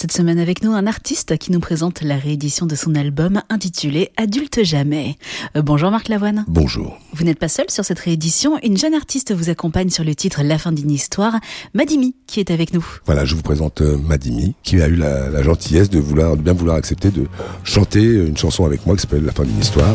Cette 0.00 0.12
semaine 0.12 0.38
avec 0.38 0.62
nous, 0.62 0.72
un 0.72 0.86
artiste 0.86 1.36
qui 1.36 1.52
nous 1.52 1.60
présente 1.60 2.00
la 2.00 2.16
réédition 2.16 2.64
de 2.64 2.74
son 2.74 2.94
album 2.94 3.42
intitulé 3.50 4.08
Adulte 4.16 4.64
jamais. 4.64 5.18
Euh, 5.56 5.60
bonjour 5.60 5.90
Marc 5.90 6.08
Lavoine. 6.08 6.46
Bonjour. 6.48 6.98
Vous 7.12 7.22
n'êtes 7.24 7.38
pas 7.38 7.50
seul 7.50 7.66
sur 7.68 7.84
cette 7.84 7.98
réédition. 7.98 8.58
Une 8.62 8.78
jeune 8.78 8.94
artiste 8.94 9.34
vous 9.34 9.50
accompagne 9.50 9.90
sur 9.90 10.02
le 10.02 10.14
titre 10.14 10.40
La 10.42 10.56
fin 10.56 10.72
d'une 10.72 10.90
histoire. 10.90 11.34
Madimi 11.74 12.14
qui 12.26 12.40
est 12.40 12.50
avec 12.50 12.72
nous. 12.72 12.86
Voilà, 13.04 13.26
je 13.26 13.34
vous 13.34 13.42
présente 13.42 13.82
euh, 13.82 13.98
Madimi 13.98 14.54
qui 14.62 14.80
a 14.80 14.88
eu 14.88 14.96
la, 14.96 15.42
gentillesse 15.42 15.90
de 15.90 15.98
vouloir, 15.98 16.34
de 16.34 16.40
bien 16.40 16.54
vouloir 16.54 16.76
accepter 16.76 17.10
de 17.10 17.26
chanter 17.62 18.02
une 18.02 18.38
chanson 18.38 18.64
avec 18.64 18.86
moi 18.86 18.96
qui 18.96 19.02
s'appelle 19.02 19.26
La 19.26 19.32
fin 19.32 19.44
d'une 19.44 19.60
histoire. 19.60 19.94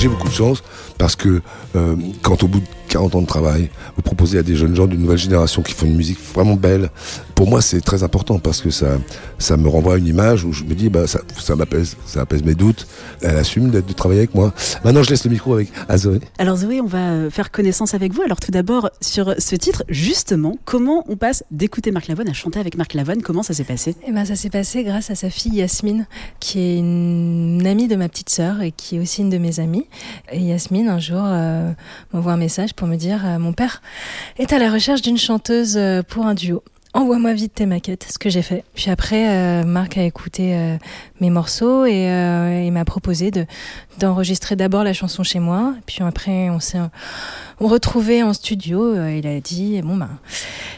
J'ai 0.00 0.08
beaucoup 0.08 0.28
de 0.28 0.32
chance 0.32 0.62
parce 0.96 1.14
que 1.14 1.42
euh, 1.76 1.94
quand 2.22 2.42
au 2.42 2.48
bout 2.48 2.60
de 2.60 2.66
40 2.90 3.14
ans 3.14 3.22
de 3.22 3.26
travail, 3.26 3.70
vous 3.96 4.02
proposez 4.02 4.38
à 4.38 4.42
des 4.42 4.56
jeunes 4.56 4.74
gens 4.74 4.86
d'une 4.86 5.00
nouvelle 5.00 5.16
génération 5.16 5.62
qui 5.62 5.72
font 5.72 5.86
une 5.86 5.96
musique 5.96 6.18
vraiment 6.34 6.56
belle. 6.56 6.90
Pour 7.36 7.48
moi, 7.48 7.62
c'est 7.62 7.80
très 7.80 8.02
important 8.02 8.38
parce 8.38 8.60
que 8.60 8.70
ça, 8.70 8.98
ça 9.38 9.56
me 9.56 9.68
renvoie 9.68 9.94
à 9.94 9.96
une 9.96 10.08
image 10.08 10.44
où 10.44 10.52
je 10.52 10.64
me 10.64 10.74
dis, 10.74 10.90
bah, 10.90 11.06
ça, 11.06 11.20
ça 11.38 11.56
m'apaise, 11.56 11.96
ça 12.04 12.22
apaise 12.22 12.42
mes 12.42 12.54
doutes. 12.54 12.86
Elle 13.22 13.36
assume 13.36 13.70
de, 13.70 13.80
de 13.80 13.92
travailler 13.92 14.20
avec 14.20 14.34
moi. 14.34 14.52
Maintenant, 14.84 15.02
je 15.02 15.10
laisse 15.10 15.24
le 15.24 15.30
micro 15.30 15.54
avec 15.54 15.68
à 15.88 15.96
Zoé. 15.96 16.20
Alors 16.38 16.56
Zoé, 16.56 16.80
on 16.80 16.86
va 16.86 17.10
euh, 17.12 17.30
faire 17.30 17.50
connaissance 17.50 17.94
avec 17.94 18.12
vous. 18.12 18.22
Alors 18.22 18.40
tout 18.40 18.50
d'abord, 18.50 18.90
sur 19.00 19.34
ce 19.38 19.54
titre, 19.54 19.84
justement, 19.88 20.58
comment 20.64 21.04
on 21.08 21.16
passe 21.16 21.44
d'écouter 21.50 21.92
Marc 21.92 22.08
Lavoine 22.08 22.28
à 22.28 22.32
chanter 22.32 22.58
avec 22.58 22.76
Marc 22.76 22.94
Lavoine? 22.94 23.22
Comment 23.22 23.44
ça 23.44 23.54
s'est 23.54 23.64
passé? 23.64 23.94
Eh 24.06 24.12
ben, 24.12 24.24
ça 24.24 24.34
s'est 24.34 24.50
passé 24.50 24.82
grâce 24.82 25.10
à 25.10 25.14
sa 25.14 25.30
fille 25.30 25.54
Yasmine, 25.54 26.06
qui 26.40 26.58
est 26.58 26.78
une 26.78 27.66
amie 27.66 27.88
de 27.88 27.96
ma 27.96 28.08
petite 28.08 28.30
sœur 28.30 28.60
et 28.62 28.72
qui 28.72 28.96
est 28.96 28.98
aussi 28.98 29.22
une 29.22 29.30
de 29.30 29.38
mes 29.38 29.60
amies. 29.60 29.86
Et 30.32 30.40
Yasmine, 30.40 30.88
un 30.88 30.98
jour, 30.98 31.22
euh, 31.22 31.70
m'envoie 32.12 32.32
un 32.32 32.36
message 32.36 32.74
pour 32.80 32.88
me 32.88 32.96
dire 32.96 33.26
euh, 33.26 33.38
Mon 33.38 33.52
père 33.52 33.82
est 34.38 34.54
à 34.54 34.58
la 34.58 34.72
recherche 34.72 35.02
d'une 35.02 35.18
chanteuse 35.18 35.76
euh, 35.76 36.02
pour 36.02 36.24
un 36.24 36.32
duo. 36.32 36.64
Envoie-moi 36.94 37.34
vite 37.34 37.52
tes 37.54 37.66
maquettes, 37.66 38.06
ce 38.10 38.18
que 38.18 38.30
j'ai 38.30 38.40
fait. 38.40 38.64
Puis 38.74 38.90
après, 38.90 39.28
euh, 39.28 39.64
Marc 39.64 39.98
a 39.98 40.02
écouté 40.02 40.76
mes 41.20 41.30
morceaux 41.30 41.84
et 41.84 42.06
il 42.66 42.72
m'a 42.72 42.84
proposé 42.84 43.30
de 43.30 43.46
d'enregistrer 43.98 44.56
d'abord 44.56 44.82
la 44.82 44.92
chanson 44.92 45.22
chez 45.22 45.38
moi. 45.38 45.74
Puis 45.86 45.98
après, 46.00 46.50
on 46.50 46.58
s'est 46.58 46.78
on 47.60 47.68
en 47.68 48.32
studio. 48.32 49.06
il 49.06 49.26
a 49.26 49.40
dit 49.40 49.80
bon 49.82 49.96
ben 49.96 50.08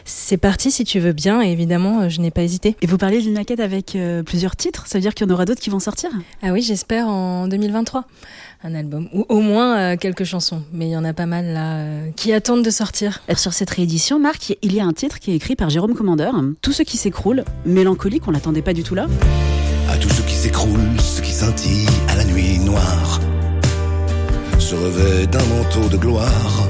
c'est 0.05 0.37
parti 0.37 0.71
si 0.71 0.83
tu 0.83 0.99
veux 0.99 1.13
bien. 1.13 1.41
Et 1.41 1.51
évidemment, 1.51 2.09
je 2.09 2.21
n'ai 2.21 2.31
pas 2.31 2.43
hésité. 2.43 2.75
Et 2.81 2.87
vous 2.87 2.97
parlez 2.97 3.21
d'une 3.21 3.33
maquette 3.33 3.59
avec 3.59 3.97
plusieurs 4.25 4.55
titres. 4.55 4.87
Ça 4.87 4.97
veut 4.97 5.01
dire 5.01 5.13
qu'il 5.13 5.27
y 5.27 5.31
en 5.31 5.33
aura 5.33 5.45
d'autres 5.45 5.61
qui 5.61 5.69
vont 5.69 5.79
sortir? 5.79 6.09
Ah 6.41 6.51
oui, 6.51 6.61
j'espère 6.61 7.07
en 7.07 7.47
2023 7.47 8.05
un 8.63 8.75
album 8.75 9.09
ou 9.13 9.25
au 9.27 9.41
moins 9.41 9.77
euh, 9.77 9.97
quelques 9.97 10.23
chansons. 10.23 10.63
Mais 10.71 10.87
il 10.87 10.91
y 10.91 10.97
en 10.97 11.03
a 11.03 11.13
pas 11.13 11.25
mal 11.25 11.45
là 11.45 11.75
euh, 11.77 12.09
qui 12.15 12.33
attendent 12.33 12.63
de 12.63 12.69
sortir. 12.69 13.21
Sur 13.35 13.53
cette 13.53 13.69
réédition, 13.69 14.19
Marc, 14.19 14.55
il 14.61 14.73
y 14.73 14.79
a 14.79 14.85
un 14.85 14.93
titre 14.93 15.19
qui 15.19 15.31
est 15.31 15.35
écrit 15.35 15.55
par 15.55 15.69
Jérôme 15.69 15.93
Commandeur. 15.93 16.35
Tout 16.61 16.71
ce 16.71 16.83
qui 16.83 16.97
s'écroule, 16.97 17.43
mélancolique, 17.65 18.27
on 18.27 18.31
l'attendait 18.31 18.61
pas 18.61 18.73
du 18.73 18.83
tout 18.83 18.95
là? 18.95 19.07
À 19.89 19.97
tout 19.97 20.09
ce 20.09 20.21
qui 20.21 20.33
s'écroule, 20.33 20.79
ce 20.99 21.21
qui 21.21 21.31
scintille 21.31 21.87
à 22.07 22.15
la 22.15 22.23
nuit 22.23 22.59
noire, 22.59 23.19
se 24.59 24.75
revêt 24.75 25.27
d'un 25.27 25.43
manteau 25.45 25.89
de 25.89 25.97
gloire. 25.97 26.67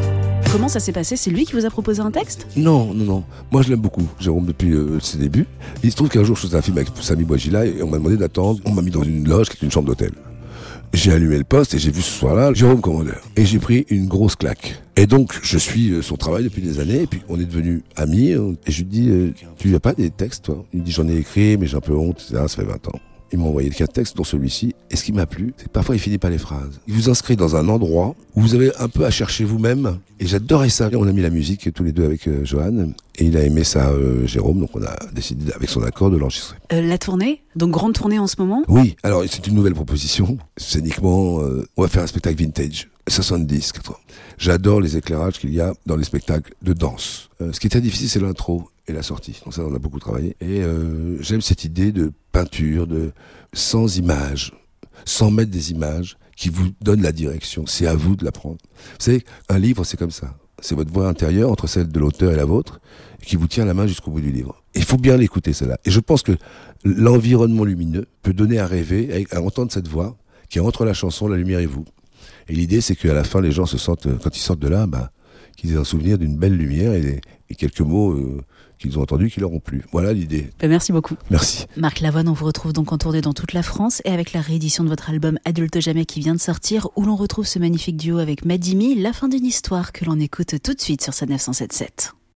Comment 0.53 0.67
ça 0.67 0.79
s'est 0.79 0.91
passé? 0.91 1.15
C'est 1.15 1.31
lui 1.31 1.45
qui 1.45 1.53
vous 1.53 1.65
a 1.65 1.71
proposé 1.71 1.99
un 1.99 2.11
texte? 2.11 2.45
Non, 2.55 2.93
non, 2.93 3.05
non. 3.05 3.23
Moi, 3.51 3.63
je 3.63 3.69
l'aime 3.69 3.79
beaucoup, 3.79 4.07
Jérôme, 4.19 4.45
depuis 4.45 4.71
euh, 4.71 4.99
ses 4.99 5.17
débuts. 5.17 5.47
Il 5.83 5.89
se 5.89 5.95
trouve 5.95 6.09
qu'un 6.09 6.23
jour, 6.23 6.35
je 6.35 6.41
faisais 6.41 6.55
un 6.55 6.61
film 6.61 6.77
avec 6.77 6.89
Samy 7.01 7.23
Bouagila 7.23 7.65
et 7.65 7.81
on 7.81 7.89
m'a 7.89 7.97
demandé 7.97 8.17
d'attendre. 8.17 8.59
On 8.63 8.71
m'a 8.71 8.83
mis 8.83 8.91
dans 8.91 9.01
une 9.01 9.27
loge 9.27 9.49
qui 9.49 9.57
est 9.57 9.63
une 9.63 9.71
chambre 9.71 9.87
d'hôtel 9.87 10.11
j'ai 10.93 11.11
allumé 11.11 11.39
le 11.39 11.43
poste 11.43 11.73
et 11.73 11.79
j'ai 11.79 11.89
vu 11.89 12.03
ce 12.03 12.19
soir-là 12.19 12.53
Jérôme 12.53 12.79
Commandeur. 12.79 13.19
Et 13.35 13.47
j'ai 13.47 13.57
pris 13.57 13.87
une 13.89 14.05
grosse 14.05 14.35
claque. 14.35 14.79
Et 14.95 15.07
donc, 15.07 15.33
je 15.41 15.57
suis 15.57 15.89
euh, 15.89 16.03
son 16.03 16.17
travail 16.17 16.43
depuis 16.43 16.61
des 16.61 16.79
années, 16.79 17.01
et 17.01 17.07
puis 17.07 17.23
on 17.29 17.39
est 17.39 17.45
devenus 17.45 17.81
amis, 17.95 18.29
et 18.29 18.71
je 18.71 18.77
lui 18.77 18.85
dis, 18.85 19.09
euh, 19.09 19.33
tu 19.57 19.73
as 19.73 19.79
pas 19.79 19.93
des 19.93 20.11
textes, 20.11 20.45
toi? 20.45 20.63
Il 20.71 20.81
me 20.81 20.85
dit, 20.85 20.91
j'en 20.91 21.07
ai 21.07 21.15
écrit, 21.17 21.57
mais 21.57 21.65
j'ai 21.65 21.77
un 21.77 21.81
peu 21.81 21.95
honte, 21.95 22.19
ça 22.19 22.47
fait 22.47 22.63
20 22.63 22.89
ans. 22.89 22.99
Il 23.33 23.39
m'a 23.39 23.45
envoyé 23.45 23.71
quatre 23.71 23.93
textes, 23.93 24.15
dont 24.15 24.23
celui-ci. 24.23 24.75
Et 24.91 24.95
ce 24.95 25.03
qui 25.03 25.11
m'a 25.11 25.25
plu, 25.25 25.55
c'est 25.57 25.65
que 25.65 25.69
parfois 25.71 25.95
il 25.95 25.99
finit 25.99 26.19
pas 26.19 26.29
les 26.29 26.37
phrases. 26.37 26.79
Il 26.85 26.93
vous 26.93 27.09
inscrit 27.09 27.35
dans 27.35 27.55
un 27.55 27.67
endroit 27.67 28.15
où 28.35 28.41
vous 28.41 28.53
avez 28.53 28.71
un 28.77 28.87
peu 28.87 29.05
à 29.05 29.09
chercher 29.09 29.43
vous-même. 29.43 29.97
Et 30.19 30.27
j'adorais 30.27 30.69
ça. 30.69 30.91
On 30.93 31.07
a 31.07 31.11
mis 31.11 31.23
la 31.23 31.31
musique 31.31 31.73
tous 31.73 31.83
les 31.83 31.91
deux 31.91 32.05
avec 32.05 32.27
euh, 32.27 32.45
Johan. 32.45 32.93
Et 33.15 33.25
il 33.25 33.35
a 33.35 33.43
aimé 33.43 33.63
ça, 33.63 33.89
euh, 33.89 34.27
Jérôme. 34.27 34.59
Donc 34.59 34.69
on 34.75 34.83
a 34.83 34.95
décidé, 35.13 35.51
avec 35.51 35.67
son 35.67 35.81
accord, 35.81 36.11
de 36.11 36.17
l'enregistrer. 36.17 36.57
Euh, 36.73 36.81
la 36.81 36.99
tournée? 36.99 37.41
Donc 37.55 37.71
grande 37.71 37.93
tournée 37.93 38.19
en 38.19 38.27
ce 38.27 38.35
moment? 38.37 38.63
Oui. 38.67 38.95
Alors 39.01 39.23
c'est 39.27 39.47
une 39.47 39.55
nouvelle 39.55 39.73
proposition. 39.73 40.37
Scéniquement, 40.55 41.39
on 41.75 41.81
va 41.81 41.87
faire 41.87 42.03
un 42.03 42.07
spectacle 42.07 42.37
vintage. 42.37 42.87
70, 43.07 43.71
80. 43.71 43.97
J'adore 44.37 44.79
les 44.79 44.95
éclairages 44.95 45.39
qu'il 45.39 45.53
y 45.53 45.59
a 45.59 45.73
dans 45.87 45.95
les 45.95 46.05
spectacles 46.05 46.53
de 46.61 46.73
danse. 46.73 47.29
ce 47.39 47.59
qui 47.59 47.67
est 47.67 47.69
très 47.71 47.81
difficile, 47.81 48.09
c'est 48.09 48.21
l'intro 48.21 48.69
et 48.87 48.93
la 48.93 49.03
sortie. 49.03 49.39
Donc 49.43 49.53
ça, 49.53 49.63
on 49.63 49.73
a 49.73 49.79
beaucoup 49.79 49.99
travaillé. 49.99 50.35
Et 50.41 50.61
euh, 50.61 51.21
j'aime 51.21 51.41
cette 51.41 51.63
idée 51.63 51.91
de 51.91 52.11
peinture, 52.33 52.87
de 52.87 53.13
sans 53.53 53.97
images, 53.97 54.51
sans 55.05 55.31
mettre 55.31 55.51
des 55.51 55.71
images 55.71 56.17
qui 56.35 56.49
vous 56.49 56.71
donnent 56.81 57.01
la 57.01 57.13
direction. 57.13 57.65
C'est 57.65 57.87
à 57.87 57.95
vous 57.95 58.17
de 58.17 58.25
la 58.25 58.33
prendre. 58.33 58.57
Vous 58.73 59.05
savez, 59.05 59.23
un 59.47 59.59
livre, 59.59 59.85
c'est 59.85 59.97
comme 59.97 60.11
ça. 60.11 60.35
C'est 60.59 60.75
votre 60.75 60.91
voix 60.91 61.07
intérieure 61.07 61.51
entre 61.51 61.67
celle 61.67 61.87
de 61.87 61.99
l'auteur 61.99 62.33
et 62.33 62.35
la 62.35 62.45
vôtre 62.45 62.81
qui 63.25 63.35
vous 63.35 63.47
tient 63.47 63.65
la 63.65 63.73
main 63.73 63.87
jusqu'au 63.87 64.11
bout 64.11 64.21
du 64.21 64.31
livre. 64.31 64.61
Il 64.75 64.83
faut 64.83 64.97
bien 64.97 65.15
l'écouter, 65.15 65.53
cela. 65.53 65.77
Et 65.85 65.91
je 65.91 65.99
pense 65.99 66.23
que 66.23 66.33
l'environnement 66.83 67.63
lumineux 67.63 68.07
peut 68.21 68.33
donner 68.33 68.59
à 68.59 68.67
rêver, 68.67 69.25
à 69.31 69.41
entendre 69.41 69.71
cette 69.71 69.87
voix 69.87 70.17
qui 70.49 70.57
est 70.57 70.61
entre 70.61 70.85
la 70.85 70.93
chanson, 70.93 71.27
la 71.27 71.37
lumière 71.37 71.59
et 71.59 71.65
vous. 71.65 71.85
Et 72.47 72.53
l'idée, 72.53 72.81
c'est 72.81 72.95
qu'à 72.95 73.13
la 73.13 73.23
fin, 73.23 73.41
les 73.41 73.51
gens 73.51 73.65
se 73.65 73.77
sentent, 73.77 74.07
quand 74.21 74.35
ils 74.35 74.41
sortent 74.41 74.59
de 74.59 74.67
là, 74.67 74.87
bah, 74.87 75.11
qu'ils 75.55 75.73
aient 75.73 75.77
un 75.77 75.83
souvenir 75.83 76.17
d'une 76.17 76.37
belle 76.37 76.55
lumière 76.55 76.93
et, 76.93 77.21
quelques 77.55 77.81
mots 77.81 78.13
euh, 78.13 78.41
qu'ils 78.83 78.99
ont 78.99 79.01
entendus 79.01 79.29
qui 79.29 79.39
leur 79.39 79.51
ont 79.53 79.59
plu. 79.59 79.83
Voilà 79.91 80.13
l'idée. 80.13 80.49
Ben, 80.59 80.69
merci 80.69 80.91
beaucoup. 80.91 81.15
Merci. 81.29 81.65
Marc 81.77 82.01
Lavoine, 82.01 82.27
on 82.27 82.33
vous 82.33 82.45
retrouve 82.45 82.73
donc 82.73 82.91
en 82.91 82.97
tournée 82.97 83.21
dans 83.21 83.33
toute 83.33 83.53
la 83.53 83.63
France 83.63 84.01
et 84.05 84.09
avec 84.09 84.33
la 84.33 84.41
réédition 84.41 84.83
de 84.83 84.89
votre 84.89 85.09
album 85.09 85.39
Adulte 85.45 85.79
Jamais 85.79 86.05
qui 86.05 86.19
vient 86.19 86.35
de 86.35 86.39
sortir 86.39 86.89
où 86.95 87.03
l'on 87.03 87.15
retrouve 87.15 87.47
ce 87.47 87.59
magnifique 87.59 87.97
duo 87.97 88.17
avec 88.17 88.45
Madimi, 88.45 88.95
la 88.95 89.13
fin 89.13 89.27
d'une 89.27 89.45
histoire 89.45 89.91
que 89.91 90.05
l'on 90.05 90.19
écoute 90.19 90.55
tout 90.61 90.73
de 90.73 90.81
suite 90.81 91.01
sur 91.01 91.13
sa 91.13 91.25
977. 91.25 92.13